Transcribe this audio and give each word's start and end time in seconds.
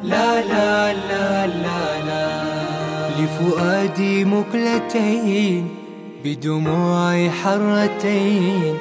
لا 0.02 0.42
لا 0.42 0.92
لا 0.92 1.46
لا 1.46 2.00
لا 2.08 2.26
لفؤادي 3.18 4.24
مقلتين 4.24 5.68
بدموع 6.24 7.28
حرتين 7.28 8.78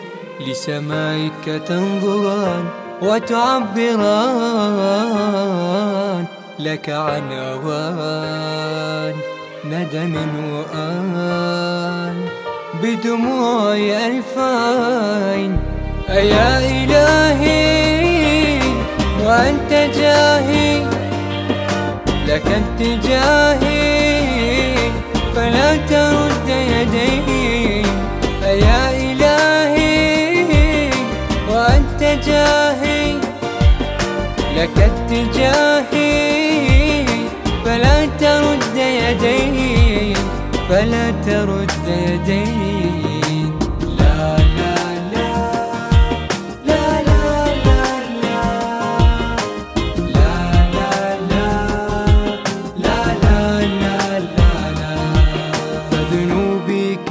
لسمائك 0.47 1.45
تنظران 1.67 2.65
وتعبران 3.01 4.25
لك 6.59 6.89
عن 6.89 7.31
أوان 7.31 9.15
ندم 9.65 10.15
وآن 10.53 11.50
بدموع 12.83 13.75
ألفين. 13.75 15.59
أيا 16.09 16.59
إلهي 16.59 18.59
وأنت 19.25 19.71
جاهي. 19.97 20.85
لك 22.27 22.47
اتجاهي 22.59 23.91
فلا 25.35 25.75
ترد 25.75 26.49
يدي. 26.49 27.85
أيا 28.45 28.91
إلهي 28.91 30.89
وأنت 31.49 32.01
جاهي. 32.27 33.13
لك 34.57 34.77
اتجاهي 34.89 36.15
فلا 37.65 38.05
ترد 38.05 38.75
يدي. 38.75 40.13
فلا 40.69 41.11
ترد 41.25 41.71
يدي. 41.87 42.60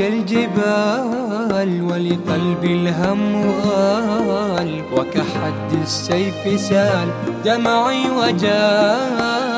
كالجبال 0.00 1.70
ولقلبي 1.82 2.72
الهم 2.72 3.20
آل 4.58 4.82
وكحد 4.92 5.72
السيف 5.82 6.60
سال 6.60 7.08
دمعي 7.44 8.10
وجال 8.10 9.54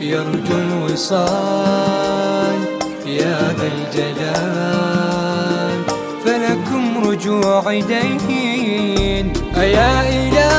يرجو 0.00 0.58
الوصال 0.58 2.58
يا 3.06 3.52
ذا 3.58 3.68
الجلال 3.78 5.78
فلكم 6.24 6.84
رجوع 7.08 7.80
دين 7.80 9.32
أيا 9.56 10.08
إلهي 10.08 10.49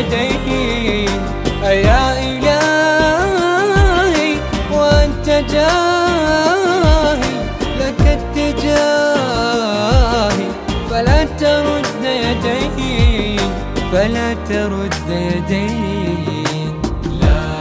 ترد 0.00 0.12
يدي 0.12 1.08
أيا 1.64 2.18
إلهي 2.22 3.50
وأنت 4.72 5.26
جاهي 5.52 7.34
لك 7.80 8.00
اتجاهي 8.06 8.70
فلا 10.90 11.24
ترد 11.24 12.04
يدي 12.04 13.36
فلا 13.92 14.34
ترد 14.48 15.08
يدي 15.08 15.66
لا 17.20 17.60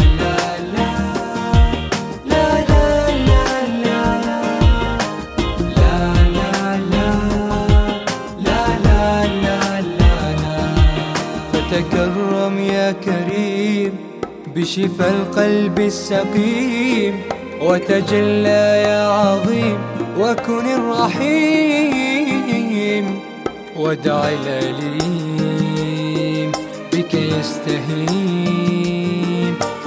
الكرم 12.50 12.60
يا 12.60 12.92
كريم 12.92 13.94
بشفى 14.56 15.10
القلب 15.10 15.80
السقيم 15.80 17.22
وتجلى 17.62 18.84
يا 18.86 19.08
عظيم 19.08 19.78
وكن 20.20 20.66
الرحيم 20.78 22.10
ودع 23.78 24.30
الأليم 24.30 25.42
بك 26.94 27.14
يستهين 27.14 28.36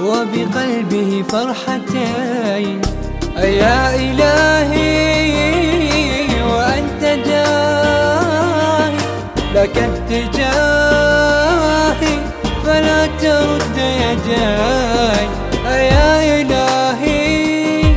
وبقلبه 0.01 1.23
فرحتين. 1.29 2.81
يا 3.37 3.95
إلهي 3.95 5.33
وأنت 6.43 7.03
جاي 7.27 8.93
لك 9.55 9.77
اتجاه 9.77 10.62
ترد 13.53 13.77
يداي 13.77 15.27
أيا 15.67 16.41
إلهي 16.41 17.95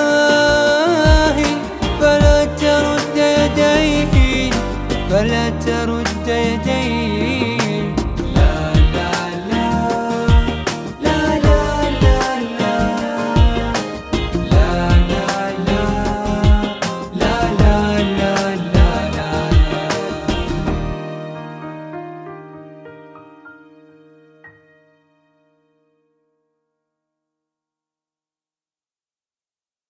فلا 2.01 2.45
ترد 2.45 3.17
يدي 3.17 4.51
فلا 5.11 5.45
ترد 5.51 5.90